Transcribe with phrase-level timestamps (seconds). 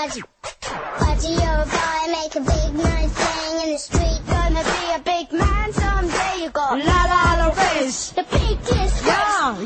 [0.00, 0.28] Cause you're a
[1.68, 4.20] I make a big noise playing in the street.
[4.26, 8.12] Gonna be a big man someday, you got la la la race.
[8.12, 9.56] The biggest yeah.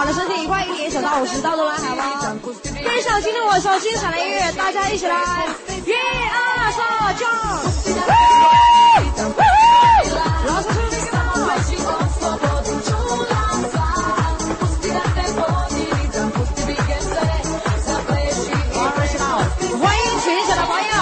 [0.00, 2.34] 好的身体愉快一点小到五十倒着来好吗？
[2.82, 5.46] 跟上今天晚上精彩的音乐大家一起来
[5.84, 6.86] 一二三
[7.18, 8.08] 跳起来
[9.36, 10.40] 欢迎
[11.68, 11.84] 新老
[19.44, 20.96] 朋友欢迎群里的朋友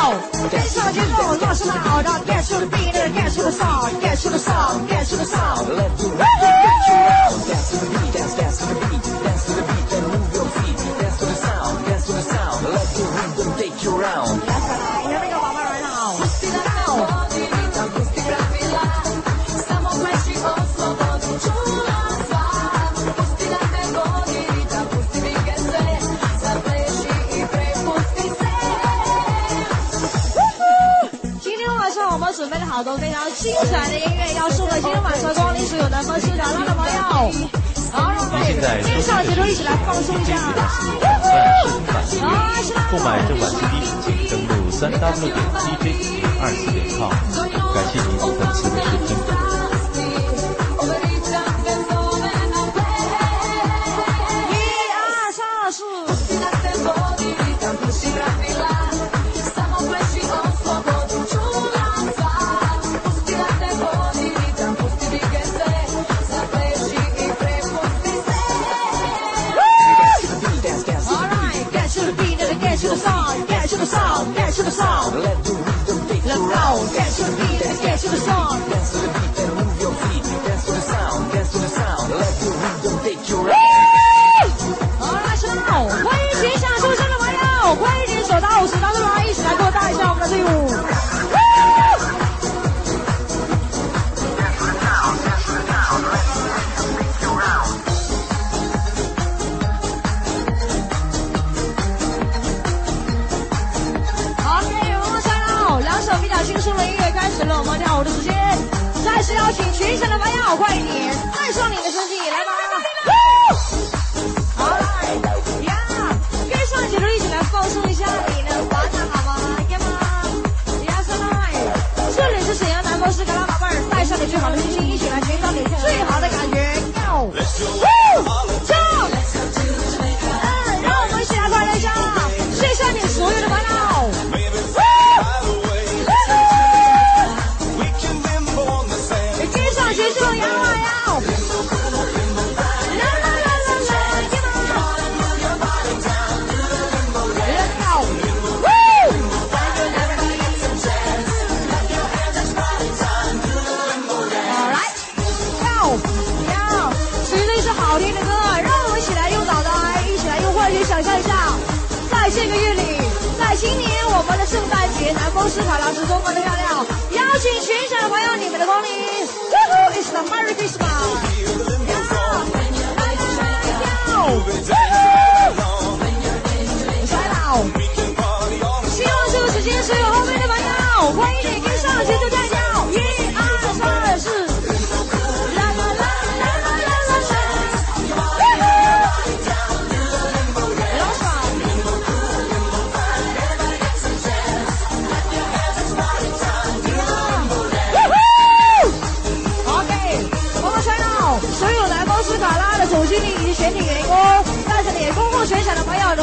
[0.51, 5.17] 跟上节奏乐声好的 get to the beat get to the song get to the song get to
[5.17, 5.65] the song
[32.83, 37.03] 都非常精彩的音乐，要送给今天晚上光临所有南方兴达的朋友。
[37.91, 38.41] 好，让我们
[38.85, 40.37] 今上节奏一起来放松一下。
[41.01, 41.29] 点赞、
[41.63, 42.27] 收藏版音乐，
[42.91, 45.35] 购买正版 CD，请登录三 w 点
[45.83, 47.11] bj 二四点 com。
[47.75, 48.71] 感谢您本次收
[49.07, 49.78] 听。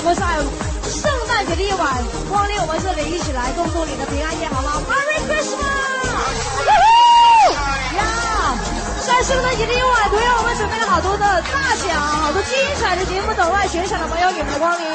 [0.05, 0.37] 我们在
[0.85, 1.89] 圣诞节的夜晚
[2.29, 5.65] 光临我们这里一起来共度你的平安夜好吗？Merry christmas
[6.61, 7.57] 呦吼
[7.97, 8.53] 呀
[9.01, 14.85] 在圣诞节的夜晚同样我们准备了好多的大奖好多精彩的节目等待全场的朋友你们的光临。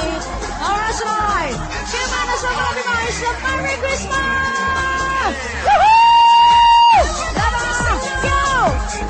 [0.63, 1.59] 好 rush line
[1.91, 5.35] 亲爱的朋友们圣是 merry christmas
[5.67, 5.75] 呦
[7.35, 7.59] 来吧
[8.23, 9.10] go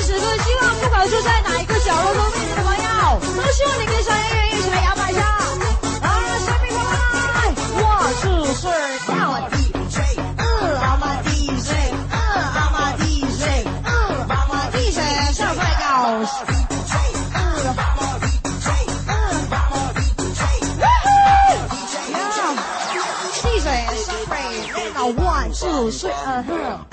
[0.00, 5.20] 时此刻，希望不管住在哪一个角落都面前的朋友，都希望你跟上音乐一起来摇摆一下。
[6.02, 6.08] 啊，
[6.44, 7.36] 生命过来
[7.82, 9.10] ，one two three，跳
[9.52, 9.96] DJ，
[10.38, 10.40] 嗯，
[10.80, 11.70] 阿妈 DJ，
[12.10, 12.14] 嗯，
[12.54, 13.42] 阿妈 DJ，
[13.84, 13.88] 嗯，
[14.28, 14.98] 阿妈 DJ，
[15.34, 15.84] 上快高。
[25.06, 26.85] One, two, three, uh huh.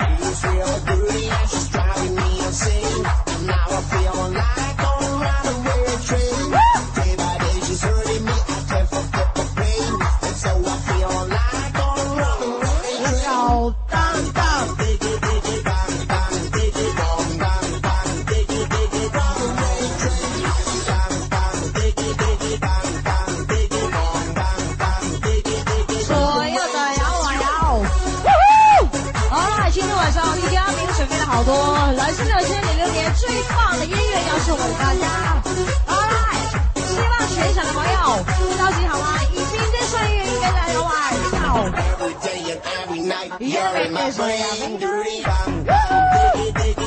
[43.54, 44.82] You're you're in my in my brain.
[44.82, 45.22] brain.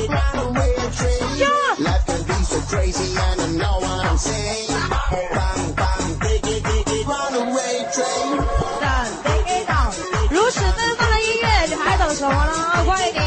[0.09, 1.23] Runaway train.
[1.39, 1.79] Yeah.
[1.79, 4.67] Life can be so crazy and I know what I'm saying.
[4.67, 8.29] Bang, bang, diggy, diggy, runaway train.
[8.81, 8.87] 等
[9.23, 9.71] 叮叮当，
[10.29, 12.83] 如此奔放的音乐，你还等什么呢？
[12.85, 13.23] 快点，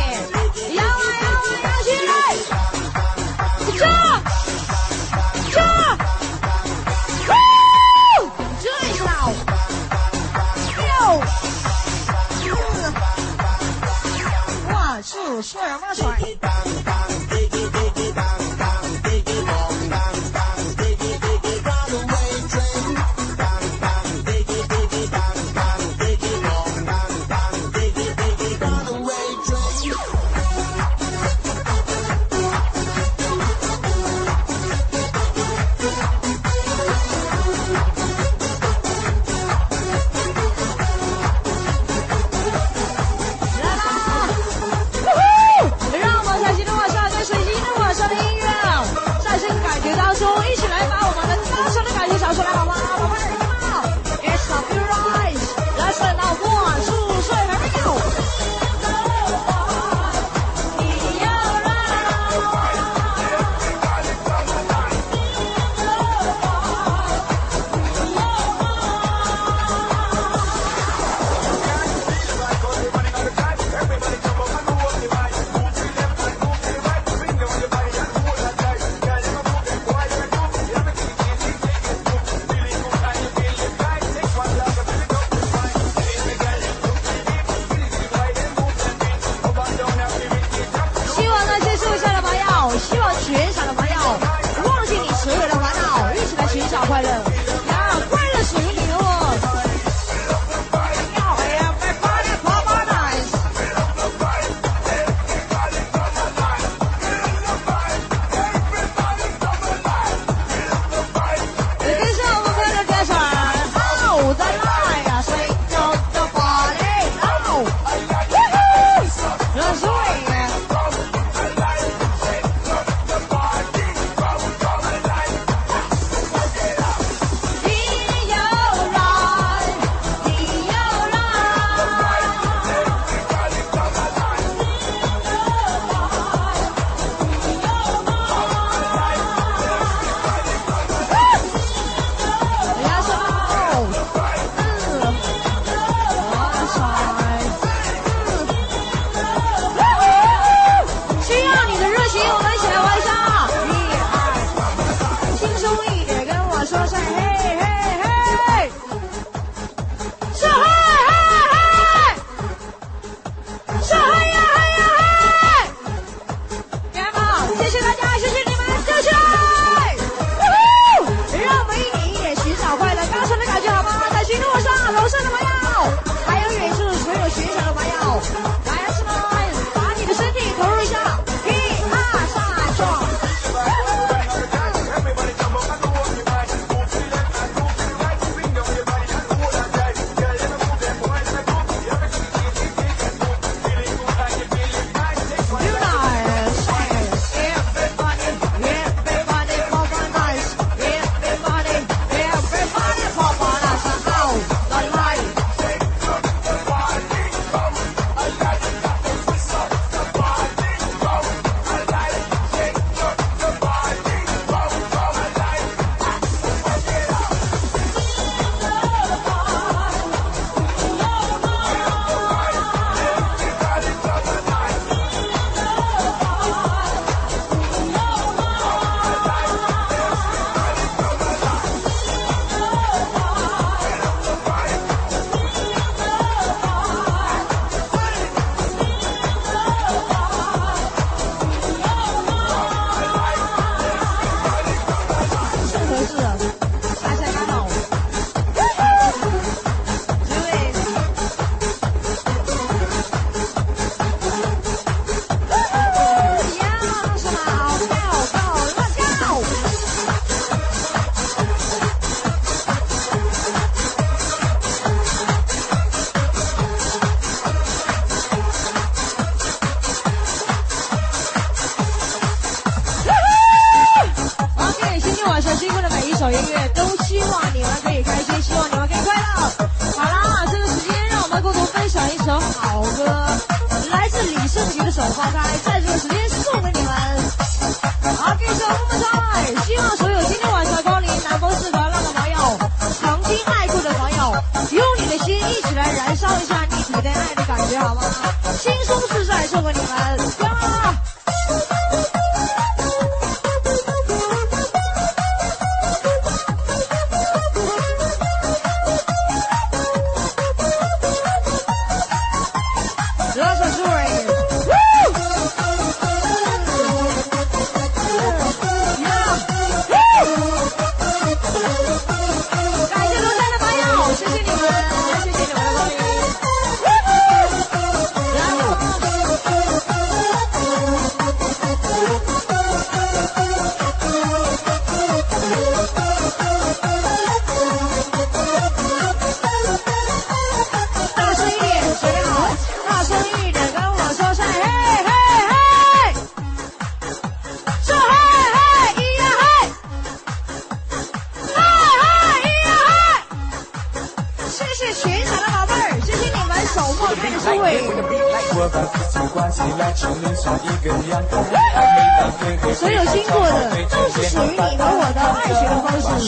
[362.74, 363.54] 所有经过的
[363.90, 366.26] 都是属于你和我的爱情的方式。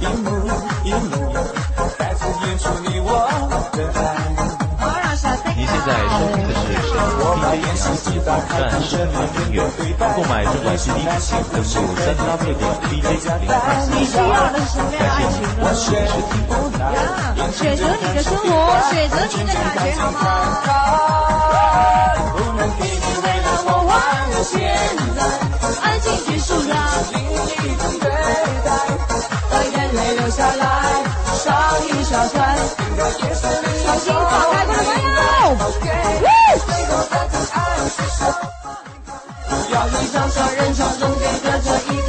[0.00, 0.26] 一幕
[0.84, 1.10] 一幕，
[1.98, 2.88] 再次演出你。
[5.68, 6.87] 现在收听的是
[7.38, 9.62] 沈阳 DJ 阳网站视频音乐，
[10.16, 15.70] 购买这款 CD 请登录三 w 点 DJ 零二四你需要的是什么样爱情呢？
[16.78, 16.98] 呀，
[17.52, 18.46] 选择你的生活，
[18.90, 20.16] 选择你的感觉，好吗？
[22.34, 23.90] 不能给你未来，我换
[24.30, 24.58] 了现
[25.14, 25.18] 在。
[25.80, 26.74] 安静结束了。
[27.12, 28.04] 另一种对
[28.64, 28.68] 待，
[29.48, 30.62] 把眼泪流下来，
[31.38, 31.46] 上
[31.86, 32.36] 一小船，
[32.80, 34.18] 应该也是另一重新打
[34.50, 36.27] 开过的朋友，
[39.78, 42.07] 好像小小人潮中间隔着一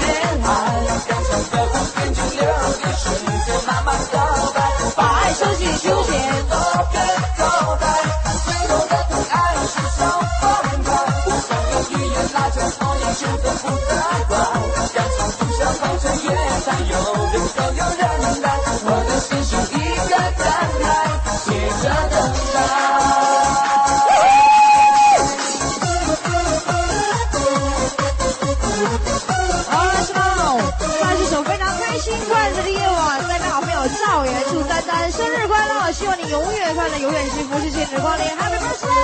[31.99, 38.99] 首非常开心快乐的夜晚，在跟好朋友赵源祝丹丹生日快乐，希望你永远快乐，永远幸福，谢谢你的光临，Happy birthday！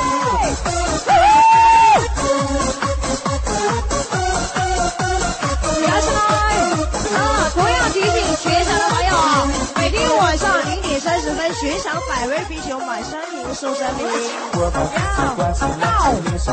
[11.99, 14.05] 分，悬赏百威啤酒买三瓶送三瓶。
[14.53, 14.79] 要到，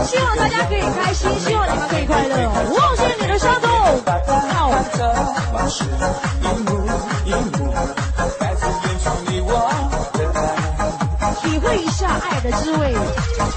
[0.04, 2.34] 希望大家可以开心，希望你们可以快乐，
[2.76, 3.70] 望见你的相同。
[3.70, 4.70] 要。
[5.52, 5.84] 往事
[6.42, 6.70] 一幕
[7.24, 7.74] 一幕，
[8.38, 9.50] 再次演出你我
[10.12, 10.38] 的爱。
[11.40, 12.94] 体会一下爱的滋味。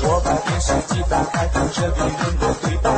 [0.01, 2.89] 我把电视机打开，看着别人的对白，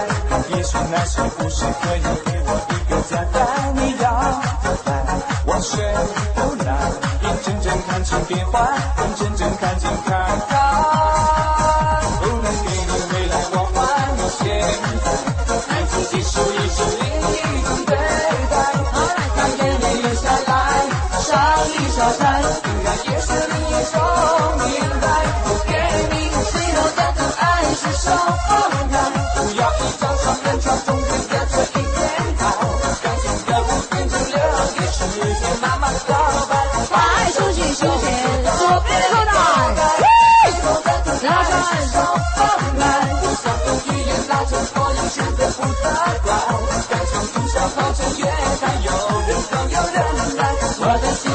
[0.55, 3.35] 也许那些故事可以给我一个交代。
[3.75, 4.05] 你要
[4.63, 4.89] 的爱，
[5.45, 5.77] 往学
[6.35, 6.39] 不，
[7.97, 8.79] 感情变幻，
[9.15, 9.56] 真真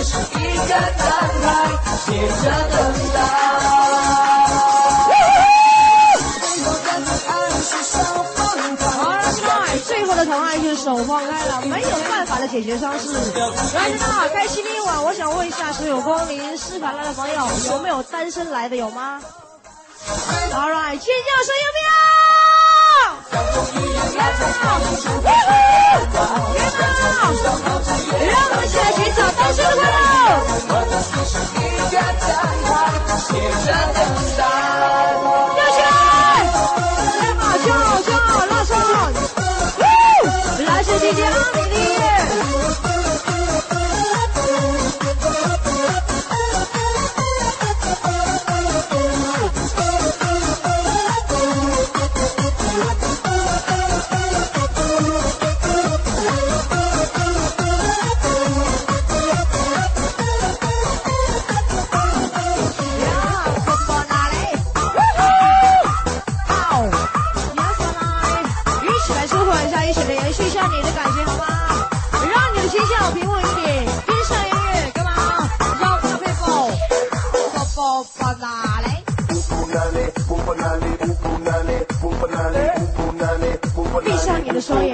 [0.03, 1.07] 是一个等
[1.43, 1.49] 待，
[2.07, 2.11] 接
[2.43, 2.77] 着等
[3.15, 3.17] 待。
[6.43, 7.31] 最后的真爱
[7.63, 7.95] 是手
[8.35, 8.77] 放开。
[8.99, 13.13] 好了，亲爱，最后的疼爱就是手放开了，没有办法的解决方式。
[13.13, 19.21] 来，知道开心的一晚，我想问一下所有光临斯凡来的朋友，有没有单身来的有吗
[20.53, 21.72] ？All right，尖叫声音？
[28.31, 29.97] 让我们一起来寻找单身快乐。
[30.69, 31.61] 我的心是一
[31.91, 32.25] 个等
[32.65, 32.71] 待，
[33.29, 33.31] 接
[33.65, 33.99] 着等
[34.39, 34.41] 待。
[35.55, 35.87] 跳起来！
[37.21, 37.65] 来吧，跳
[38.03, 38.11] 跳
[38.51, 38.71] 拉上！
[40.67, 41.21] 来自姐姐。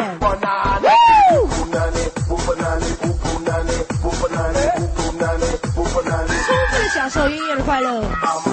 [0.08, 0.18] 充
[6.70, 8.47] 分享受音乐的快乐。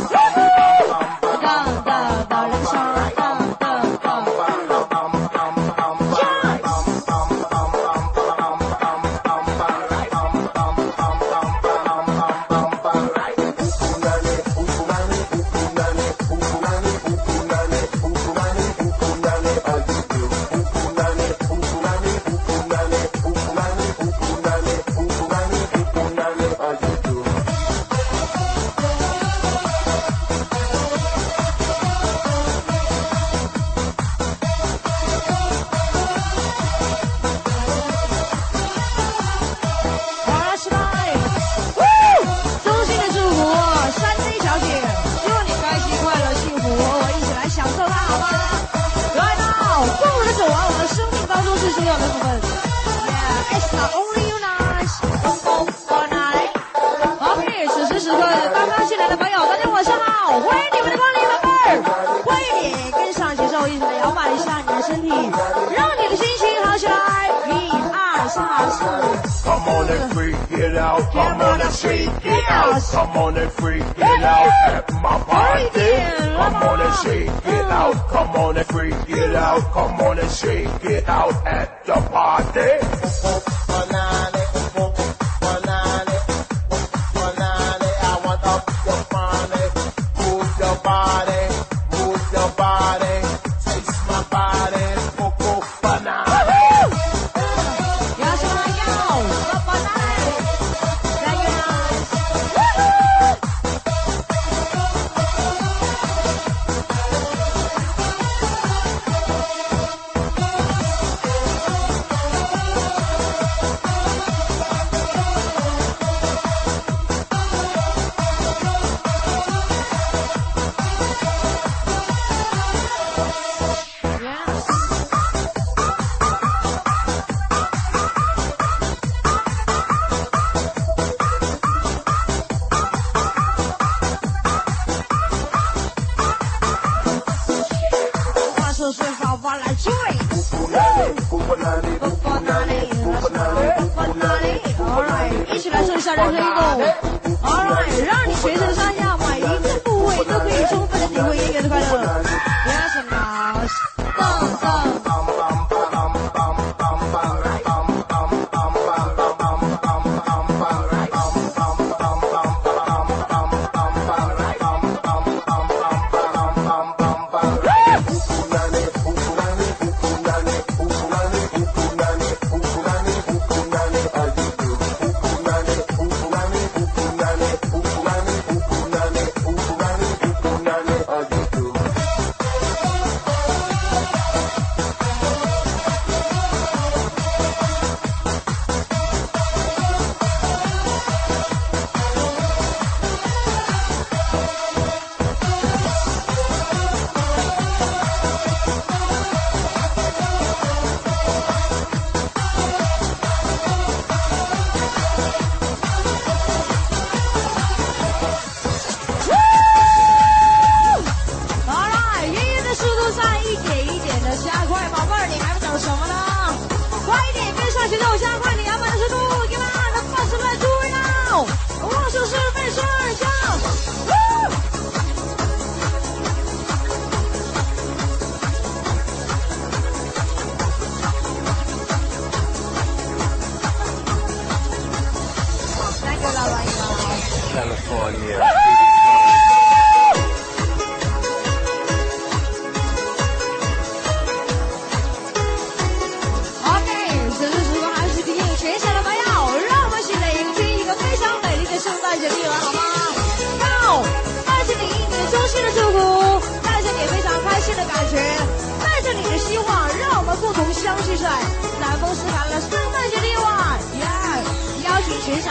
[79.97, 83.54] come on and shake it out at the party.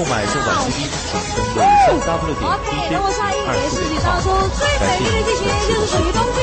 [0.00, 6.40] 购买正版 CD，请登录三 W 点 OK，DJ 那么下一年世界上说最美丽的季节就是属于冬季，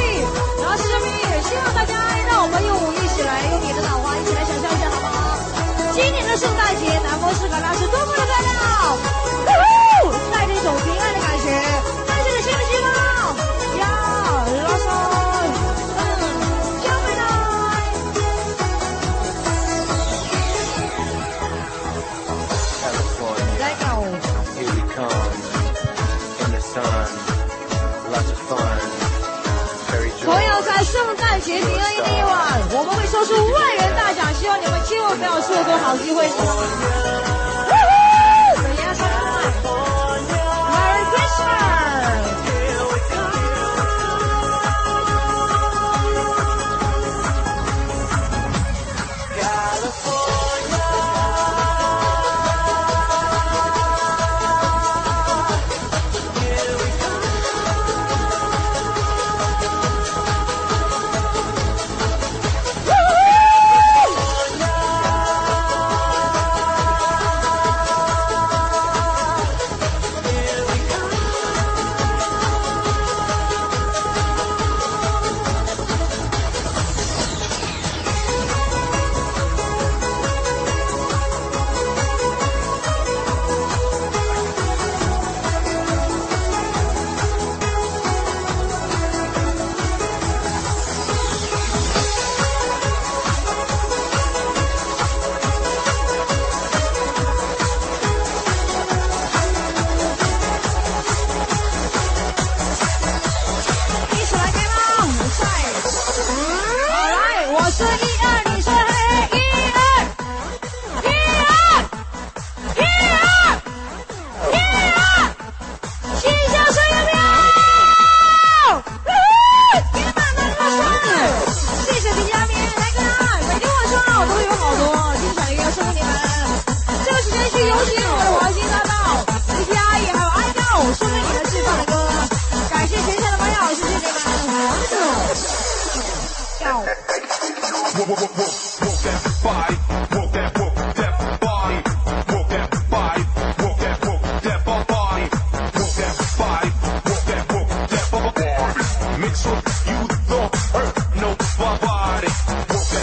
[0.62, 1.98] 然后是这边也希望大家
[2.30, 5.41] 让我们用舞一起来用你的脑花一起来想象一下好不好？
[5.89, 8.54] 今年的圣诞节，南风斯卡拉是多么的漂亮，
[8.93, 11.07] 呜呼，带着一种平安
[31.47, 36.27] 圣诞节平安夜那一晚，我们会抽出万元大奖，希望你们千万不要错过好机会。
[36.27, 36.43] 呜呼
[38.63, 39.15] 人家上来
[40.67, 42.57] Merry Christmas！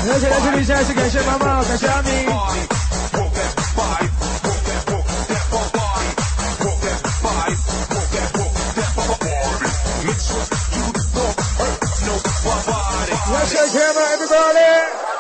[0.07, 0.39] 来，起来！
[0.41, 2.11] 准备一次，感谢妈妈，感谢阿明。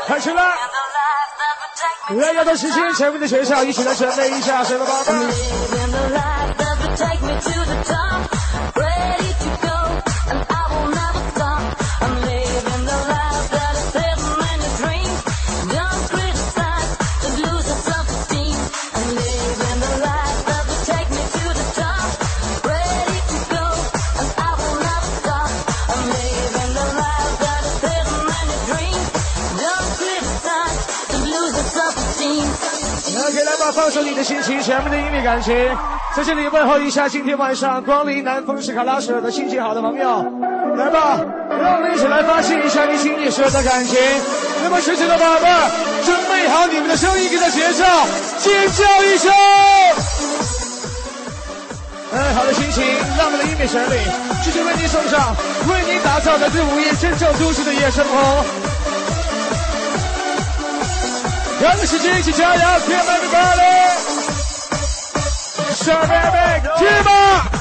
[0.07, 0.55] 开始啦！
[2.11, 6.43] 来，压到齐心，前面的学校，一起来准备一下，谢谢妈妈。
[34.24, 35.54] 心情，全部的音乐感情，
[36.16, 40.24] 在这里问候一下今天晚上光临南风是卡拉舍的心情好的朋友，
[40.78, 41.20] 来吧，
[41.60, 44.00] 让我们一起来发泄一下你心里所有的感情。
[44.64, 45.70] 那么，学习的宝贝儿，
[46.06, 47.84] 准备好你们的声音给他节奏，
[48.40, 49.30] 尖叫一声！
[52.16, 52.82] 哎，好的心情，
[53.18, 53.92] 浪漫的音乐旋律
[54.42, 55.37] 继续为您送上，
[55.68, 58.42] 为您打造来自午夜真正都市的夜生活。
[61.60, 63.63] 让个时间一起加油，Come everybody！
[65.85, 67.54] 小 baby，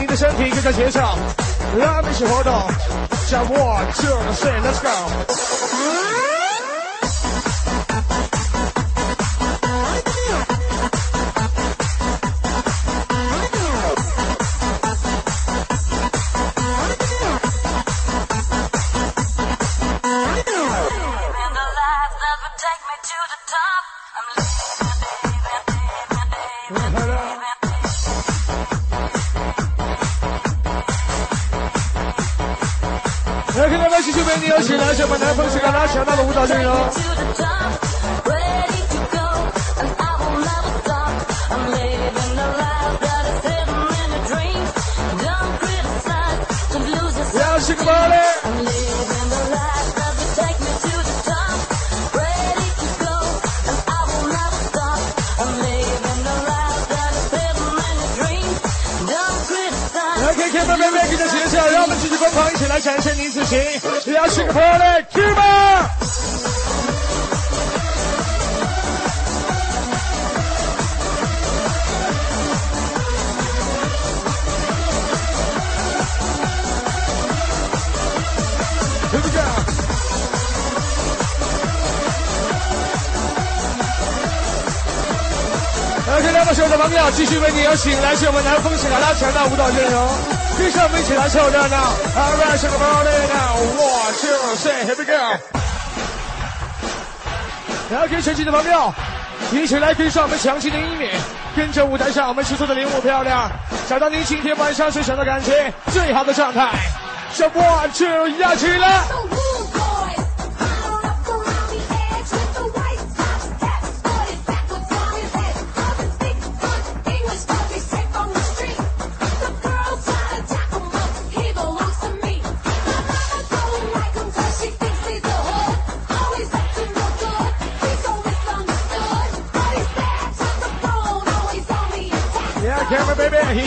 [0.00, 0.98] 你的身体，跟着节奏，
[1.78, 2.52] 让我们一起活动。
[3.28, 6.29] 叫 one two three，Let's go。
[62.42, 63.58] 们继续疯狂，一起来展现你自信。
[64.14, 65.90] 要是个 party，去吧
[79.10, 79.40] ！Here we go.
[86.06, 90.08] 来，看两个手的朋友，继续为你有请来自我们南风史卡拉强大舞蹈阵容，
[90.60, 91.76] 跟上我们一起来凑热闹。
[92.14, 95.12] All right，是个 party now，one two three，here we go。
[97.96, 98.92] 来，跟神奇的朋友，
[99.52, 101.10] 一起来跟上我们强劲的音乐，
[101.56, 103.50] 跟着舞台上我们制作的领舞漂亮，
[103.88, 105.54] 找到您今天晚上最想的感情，
[105.92, 106.72] 最好的状态。
[107.32, 109.00] 是 one two，要起来！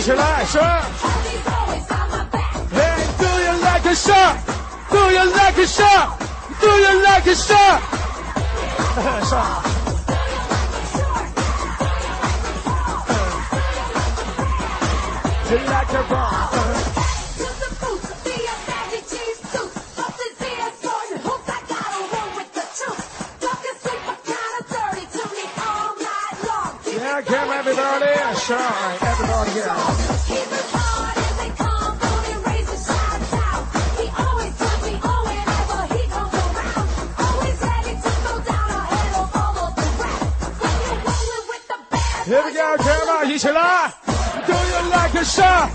[0.03, 0.61] 起来说。
[0.61, 0.83] And
[1.29, 2.53] he's always got my back.
[2.73, 4.37] Hey, do you like a shot?
[4.91, 6.19] Do you like a shot?
[6.61, 7.99] Do you like a shot?
[9.29, 9.63] 上。
[15.49, 16.92] Do you like a bomb?
[27.84, 28.00] You're
[41.04, 43.92] rolling with the bad Here we go, camera，一起来。
[44.46, 45.70] Do you like a shot?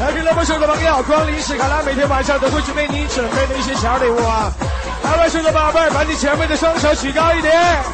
[0.00, 4.50] 来，给两位手的朋友，光临史卡拉每天晚上都会准备你准备的一些小礼物啊。
[5.02, 7.84] 两位手的宝贝，把你前面的双手举高一点。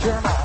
[0.00, 0.39] German.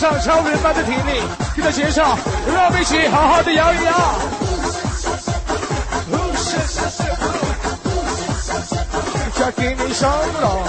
[0.00, 1.20] 上超人般的体力，
[1.54, 3.92] 跟着节奏，让我们一起好好的摇一摇。
[9.34, 10.64] 再给你上楼。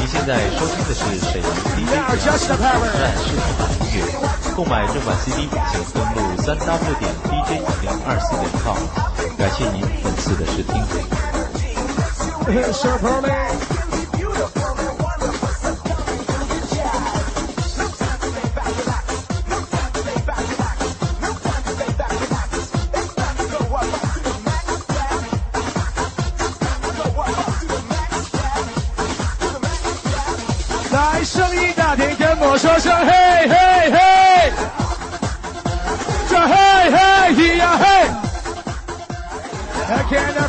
[0.00, 0.98] 您现在收听的是
[1.30, 1.46] 沈阳
[1.78, 1.94] DJ
[2.26, 2.50] 站视
[3.78, 4.02] 音乐。
[4.56, 8.74] 购买正版 CD，请登录三 W 点 DJ 零二四点 com。
[9.38, 10.74] 感谢您本次的试听。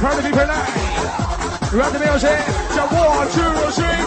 [0.03, 0.67] I can't party people night，
[1.71, 2.29] 让你们有谁
[2.75, 4.02] 叫 one two three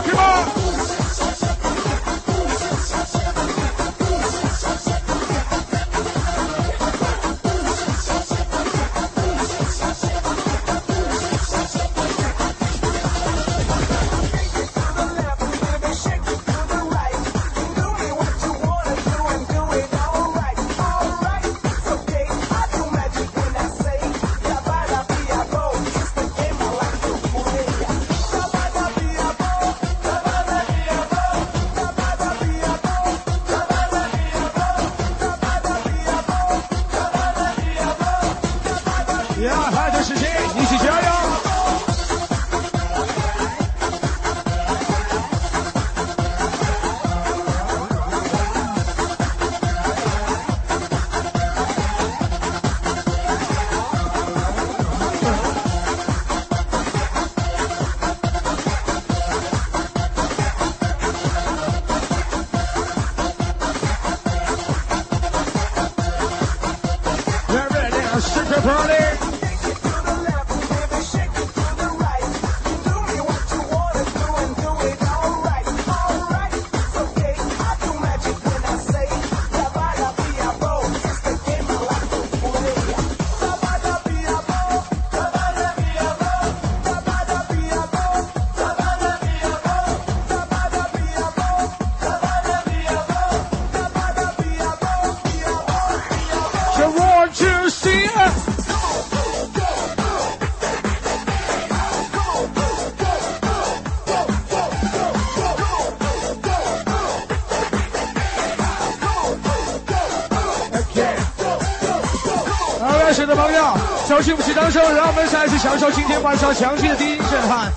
[114.83, 117.73] 让我们再次享受今天晚上强劲的低音震撼，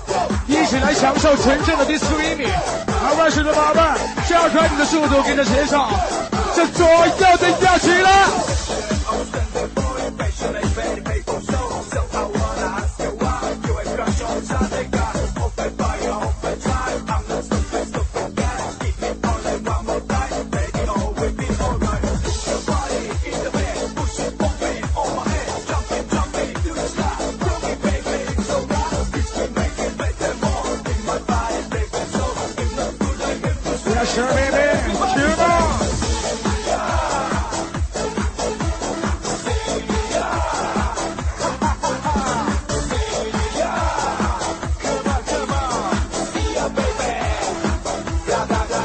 [0.46, 2.48] 一起来享受纯正的 disco 音乐。
[3.02, 3.80] 好，认识的宝贝，
[4.28, 5.86] 加快你的速度，跟着节奏，
[6.54, 8.49] 这左右的摇起来。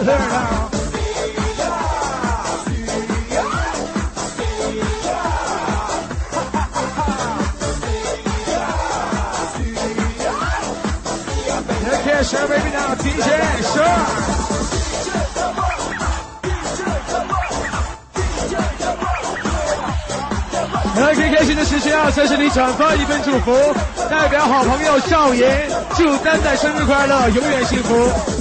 [0.04, 0.70] There now.
[11.88, 13.30] Okay, sure, baby, now, DJ,
[13.74, 14.06] sure.
[20.98, 23.74] 来，最开心的时间啊，在这里转发一份祝福，
[24.10, 28.35] 代表好朋友少爷，祝丹丹生日快乐，永远幸福。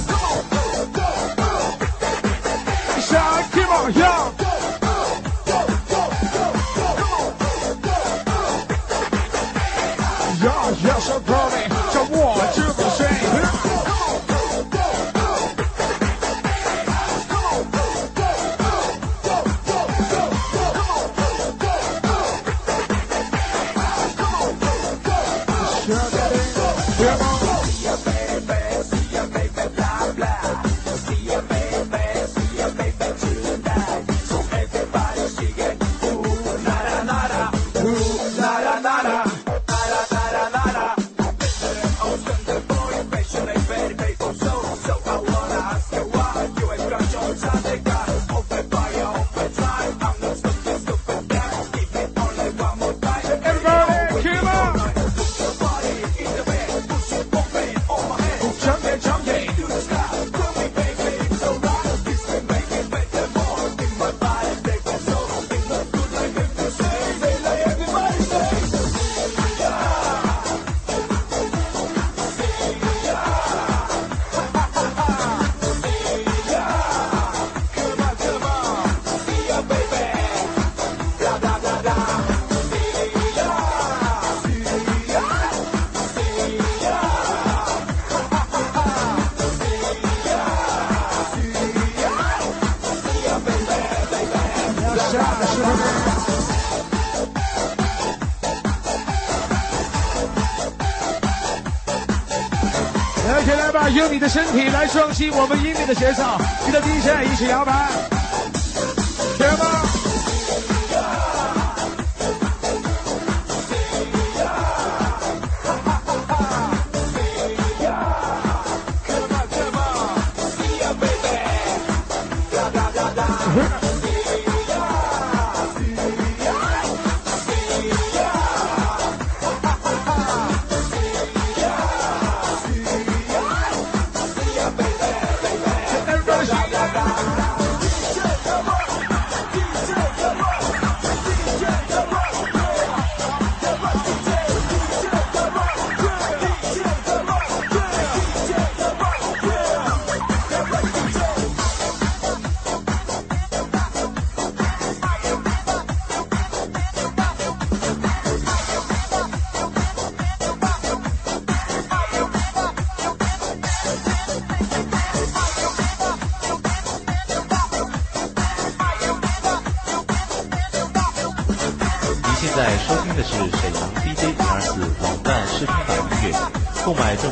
[104.95, 106.23] 双击我们音乐的选手
[106.65, 108.14] 你的第一线一起摇摆。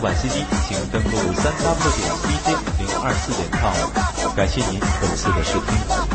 [0.04, 2.48] 版 CD，请登录三 w 点 DJ
[2.78, 4.36] 零二四点 com。
[4.36, 6.13] 感谢您本次的收听。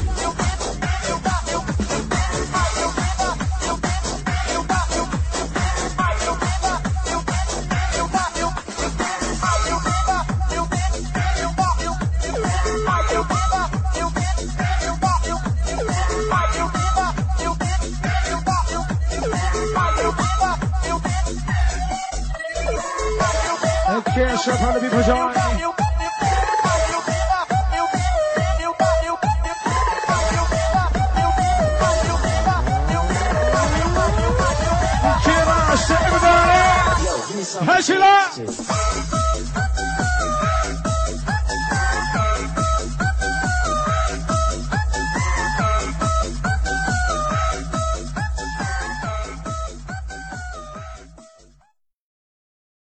[24.98, 25.37] Parmesan.